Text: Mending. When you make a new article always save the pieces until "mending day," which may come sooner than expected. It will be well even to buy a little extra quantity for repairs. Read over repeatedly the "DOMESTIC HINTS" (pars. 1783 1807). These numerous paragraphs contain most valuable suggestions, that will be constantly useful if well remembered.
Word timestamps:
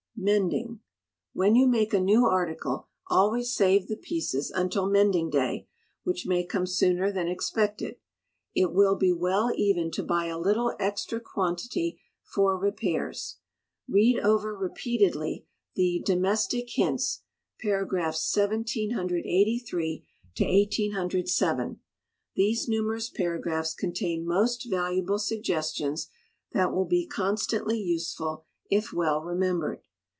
Mending. 0.23 0.81
When 1.33 1.55
you 1.55 1.65
make 1.67 1.95
a 1.95 1.99
new 1.99 2.27
article 2.27 2.85
always 3.09 3.55
save 3.55 3.87
the 3.87 3.95
pieces 3.95 4.51
until 4.51 4.85
"mending 4.87 5.31
day," 5.31 5.67
which 6.03 6.27
may 6.27 6.45
come 6.45 6.67
sooner 6.67 7.11
than 7.11 7.27
expected. 7.27 7.95
It 8.53 8.71
will 8.71 8.95
be 8.95 9.11
well 9.11 9.51
even 9.55 9.89
to 9.93 10.03
buy 10.03 10.27
a 10.27 10.37
little 10.37 10.75
extra 10.79 11.19
quantity 11.19 11.99
for 12.21 12.55
repairs. 12.55 13.37
Read 13.87 14.19
over 14.19 14.55
repeatedly 14.55 15.47
the 15.73 16.03
"DOMESTIC 16.05 16.69
HINTS" 16.69 17.23
(pars. 17.59 17.91
1783 18.31 20.05
1807). 20.37 21.79
These 22.35 22.67
numerous 22.69 23.09
paragraphs 23.09 23.73
contain 23.73 24.27
most 24.27 24.69
valuable 24.69 25.17
suggestions, 25.17 26.09
that 26.51 26.71
will 26.71 26.85
be 26.85 27.07
constantly 27.07 27.79
useful 27.81 28.45
if 28.69 28.93
well 28.93 29.23
remembered. 29.23 29.81